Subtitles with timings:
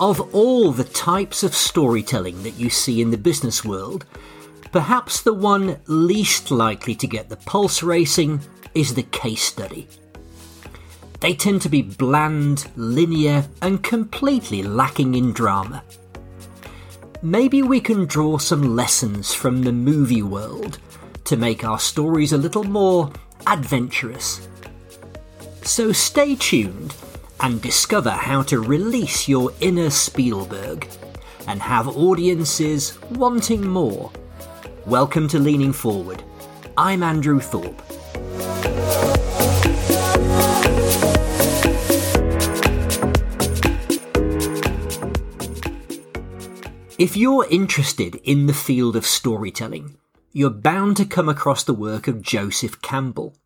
[0.00, 4.04] Of all the types of storytelling that you see in the business world,
[4.70, 8.40] perhaps the one least likely to get the pulse racing
[8.74, 9.88] is the case study.
[11.20, 15.82] They tend to be bland, linear, and completely lacking in drama.
[17.24, 20.78] Maybe we can draw some lessons from the movie world
[21.24, 23.10] to make our stories a little more
[23.46, 24.46] adventurous.
[25.62, 26.94] So stay tuned
[27.40, 30.86] and discover how to release your inner Spielberg
[31.46, 34.12] and have audiences wanting more.
[34.84, 36.22] Welcome to Leaning Forward.
[36.76, 37.80] I'm Andrew Thorpe.
[47.04, 49.98] If you're interested in the field of storytelling,
[50.32, 53.36] you're bound to come across the work of Joseph Campbell.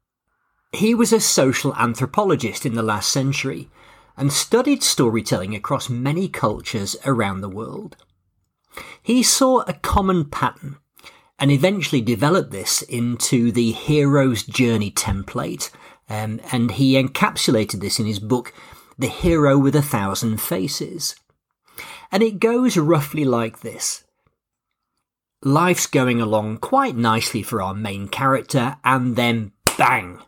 [0.70, 3.68] He was a social anthropologist in the last century
[4.16, 7.96] and studied storytelling across many cultures around the world.
[9.02, 10.76] He saw a common pattern
[11.36, 15.72] and eventually developed this into the hero's journey template,
[16.08, 18.54] um, and he encapsulated this in his book,
[18.96, 21.16] The Hero with a Thousand Faces.
[22.10, 24.04] And it goes roughly like this.
[25.42, 30.20] Life's going along quite nicely for our main character, and then bang!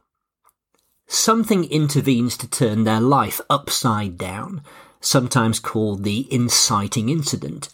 [1.10, 4.62] something intervenes to turn their life upside down,
[5.00, 7.68] sometimes called the inciting incident.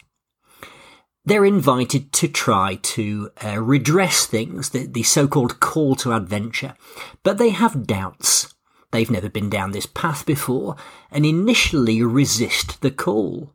[1.23, 6.73] They're invited to try to uh, redress things, the, the so called call to adventure,
[7.21, 8.55] but they have doubts.
[8.91, 10.75] They've never been down this path before
[11.11, 13.53] and initially resist the call.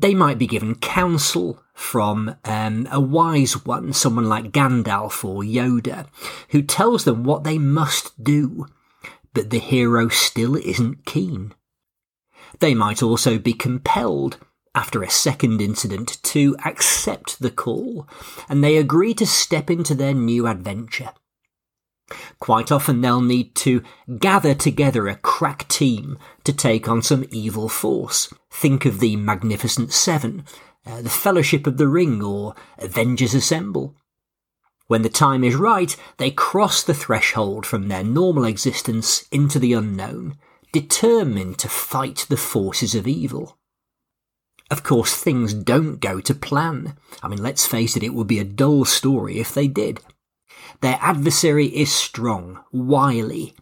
[0.00, 6.06] They might be given counsel from um, a wise one, someone like Gandalf or Yoda,
[6.50, 8.66] who tells them what they must do,
[9.34, 11.52] but the hero still isn't keen.
[12.60, 14.38] They might also be compelled,
[14.74, 18.08] after a second incident, to accept the call,
[18.48, 21.10] and they agree to step into their new adventure.
[22.38, 23.82] Quite often they'll need to
[24.18, 28.32] gather together a crack team to take on some evil force.
[28.50, 30.44] Think of the Magnificent Seven,
[30.86, 33.94] uh, the Fellowship of the Ring, or Avengers Assemble.
[34.86, 39.72] When the time is right, they cross the threshold from their normal existence into the
[39.72, 40.36] unknown,
[40.72, 43.56] determined to fight the forces of evil.
[44.70, 46.96] Of course, things don't go to plan.
[47.22, 50.00] I mean, let's face it, it would be a dull story if they did.
[50.80, 53.54] Their adversary is strong, wily.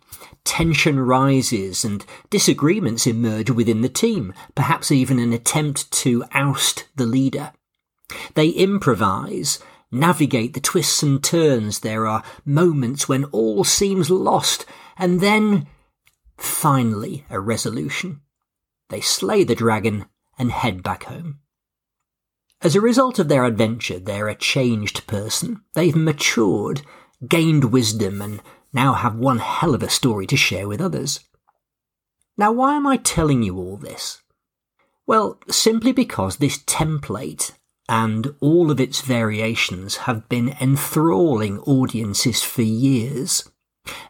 [0.44, 7.06] Tension rises and disagreements emerge within the team, perhaps even an attempt to oust the
[7.06, 7.52] leader.
[8.34, 9.58] They improvise,
[9.90, 11.80] navigate the twists and turns.
[11.80, 14.64] There are moments when all seems lost,
[14.96, 15.66] and then,
[16.36, 18.22] finally, a resolution.
[18.88, 20.06] They slay the dragon
[20.38, 21.40] and head back home.
[22.60, 25.62] As a result of their adventure, they're a changed person.
[25.74, 26.82] They've matured
[27.26, 28.40] gained wisdom, and
[28.72, 31.20] now have one hell of a story to share with others.
[32.36, 34.22] Now, why am I telling you all this?
[35.06, 37.52] Well, simply because this template
[37.88, 43.50] and all of its variations have been enthralling audiences for years.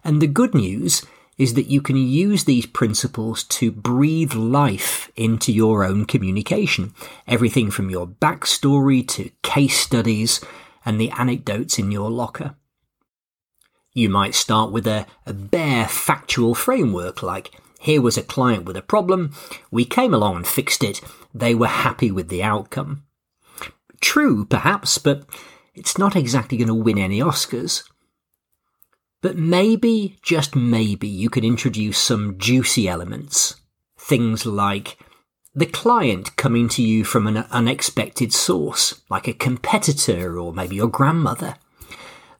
[0.02, 1.02] And the good news
[1.38, 6.92] is that you can use these principles to breathe life into your own communication.
[7.26, 10.40] Everything from your backstory to case studies
[10.84, 12.56] and the anecdotes in your locker.
[13.94, 18.76] You might start with a, a bare factual framework like, here was a client with
[18.76, 19.32] a problem,
[19.70, 21.00] we came along and fixed it,
[21.32, 23.04] they were happy with the outcome.
[24.00, 25.24] True, perhaps, but
[25.74, 27.84] it's not exactly going to win any Oscars.
[29.20, 33.56] But maybe, just maybe, you can introduce some juicy elements.
[33.98, 34.98] Things like
[35.54, 40.88] the client coming to you from an unexpected source, like a competitor or maybe your
[40.88, 41.56] grandmother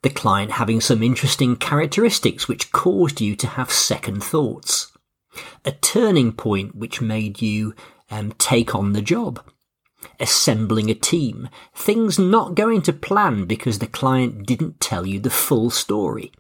[0.03, 4.93] the client having some interesting characteristics which caused you to have second thoughts.
[5.65, 7.75] A turning point which made you
[8.11, 9.45] um, take on the job.
[10.21, 11.49] Assembling a team.
[11.75, 16.33] Things not going to plan because the client didn't tell you the full story.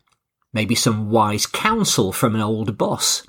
[0.52, 3.26] Maybe some wise counsel from an old boss.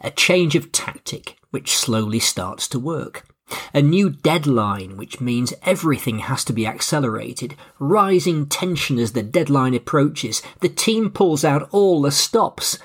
[0.00, 3.26] A change of tactic which slowly starts to work.
[3.72, 7.54] A new deadline, which means everything has to be accelerated.
[7.78, 10.42] Rising tension as the deadline approaches.
[10.60, 12.78] The team pulls out all the stops.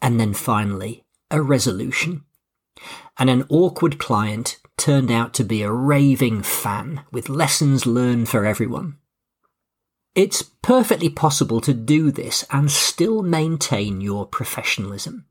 [0.00, 2.24] And then finally, a resolution.
[3.18, 8.44] And an awkward client turned out to be a raving fan with lessons learned for
[8.44, 8.98] everyone.
[10.14, 15.26] It's perfectly possible to do this and still maintain your professionalism.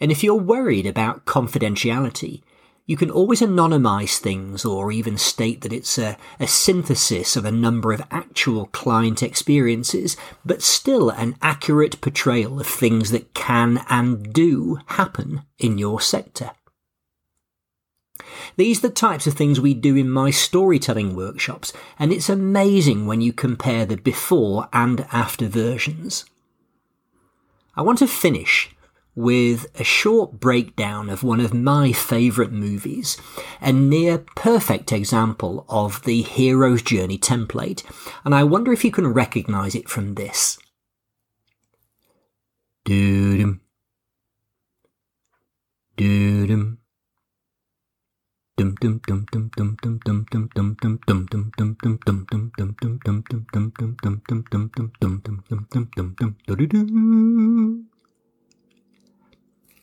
[0.00, 2.42] And if you're worried about confidentiality,
[2.88, 7.52] you can always anonymize things or even state that it's a, a, synthesis of a
[7.52, 14.32] number of actual client experiences, but still an accurate portrayal of things that can and
[14.32, 16.52] do happen in your sector.
[18.56, 23.06] These are the types of things we do in my storytelling workshops, and it's amazing
[23.06, 26.24] when you compare the before and after versions.
[27.76, 28.70] I want to finish
[29.14, 33.16] with a short breakdown of one of my favourite movies,
[33.60, 37.82] a near perfect example of the hero's journey template,
[38.24, 40.58] and I wonder if you can recognise it from this.
[42.84, 43.60] Doodum.
[45.96, 46.37] Doodum.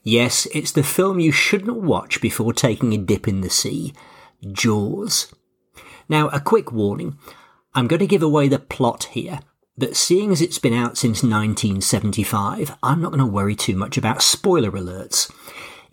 [0.04, 3.94] Yes, it's the film you shouldn't watch before taking a dip in the sea
[4.52, 5.34] Jaws.
[6.08, 7.18] Now, a quick warning
[7.74, 9.40] I'm going to give away the plot here,
[9.78, 13.98] but seeing as it's been out since 1975, I'm not going to worry too much
[13.98, 15.32] about spoiler alerts.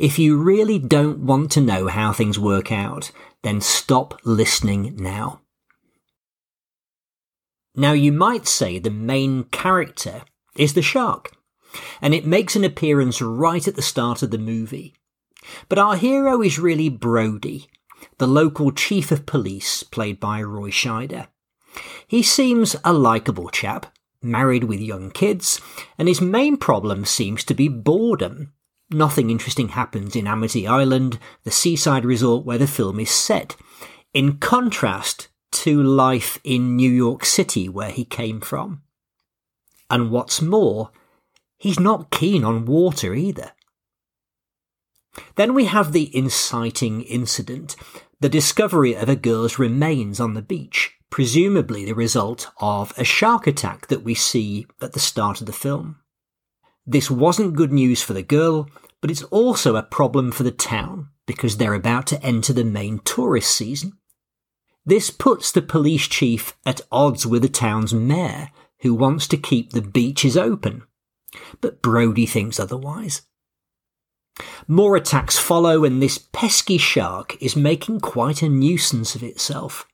[0.02, 3.12] If you really don't want to know how things work out,
[3.44, 5.42] then stop listening now.
[7.76, 10.22] Now, you might say the main character
[10.56, 11.36] is the shark
[12.00, 14.92] and it makes an appearance right at the start of the movie.
[15.68, 17.68] But our hero is really Brody,
[18.18, 21.28] the local chief of police, played by Roy Scheider.
[22.08, 23.86] He seems a likeable chap,
[24.20, 25.60] married with young kids,
[25.96, 28.52] and his main problem seems to be boredom.
[28.92, 33.56] Nothing interesting happens in Amity Island, the seaside resort where the film is set,
[34.12, 38.82] in contrast to life in New York City where he came from.
[39.88, 40.90] And what's more,
[41.62, 43.52] He's not keen on water either.
[45.36, 47.76] Then we have the inciting incident,
[48.18, 53.46] the discovery of a girl's remains on the beach, presumably the result of a shark
[53.46, 55.98] attack that we see at the start of the film.
[56.84, 58.68] This wasn't good news for the girl,
[59.02, 63.00] but it's also a problem for the town because they're about to enter the main
[63.00, 63.92] tourist season.
[64.86, 68.48] This puts the police chief at odds with the town's mayor,
[68.80, 70.84] who wants to keep the beaches open
[71.60, 73.22] but Brody thinks otherwise.
[74.66, 79.86] More attacks follow, and this pesky shark is making quite a nuisance of itself.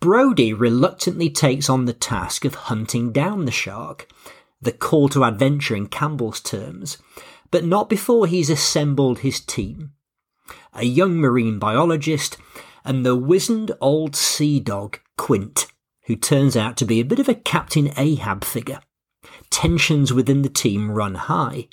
[0.00, 4.08] Brody reluctantly takes on the task of hunting down the shark,
[4.60, 6.98] the call to adventure in Campbell's terms,
[7.50, 9.92] but not before he's assembled his team.
[10.72, 12.36] A young marine biologist
[12.84, 15.66] and the wizened old sea dog, Quint,
[16.06, 18.80] who turns out to be a bit of a Captain Ahab figure
[19.50, 21.68] tensions within the team run high.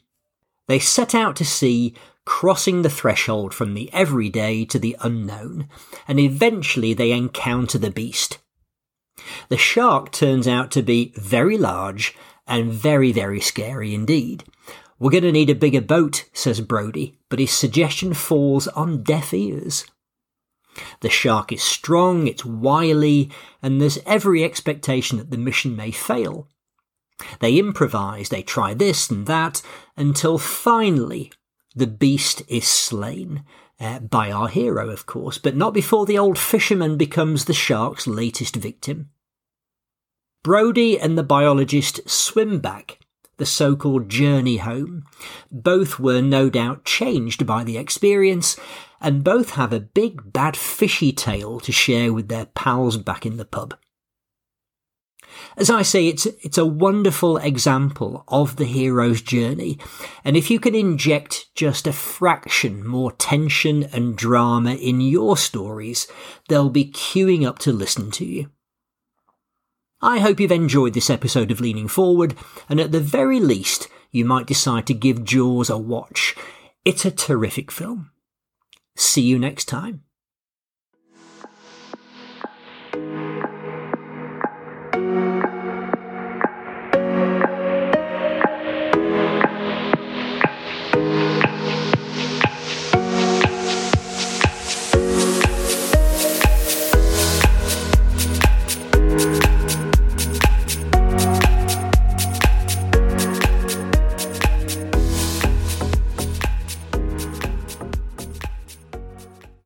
[0.67, 1.93] They set out to sea,
[2.25, 5.67] crossing the threshold from the everyday to the unknown,
[6.07, 8.39] and eventually they encounter the beast.
[9.49, 12.15] The shark turns out to be very large
[12.47, 14.43] and very, very scary indeed.
[14.97, 19.33] We're going to need a bigger boat, says Brody, but his suggestion falls on deaf
[19.33, 19.85] ears.
[21.01, 23.29] The shark is strong, it's wily,
[23.61, 26.47] and there's every expectation that the mission may fail.
[27.39, 29.61] They improvise, they try this and that,
[29.95, 31.31] until finally
[31.75, 33.43] the beast is slain.
[33.77, 38.07] Uh, by our hero, of course, but not before the old fisherman becomes the shark's
[38.07, 39.09] latest victim.
[40.43, 42.99] Brody and the biologist swim back,
[43.37, 45.05] the so called journey home.
[45.51, 48.57] Both were no doubt changed by the experience,
[49.01, 53.37] and both have a big bad fishy tale to share with their pals back in
[53.37, 53.75] the pub.
[55.57, 59.77] As I say, it's, it's a wonderful example of the hero's journey.
[60.23, 66.07] And if you can inject just a fraction more tension and drama in your stories,
[66.47, 68.49] they'll be queuing up to listen to you.
[70.01, 72.35] I hope you've enjoyed this episode of Leaning Forward,
[72.69, 76.35] and at the very least, you might decide to give Jaws a watch.
[76.85, 78.11] It's a terrific film.
[78.95, 80.04] See you next time.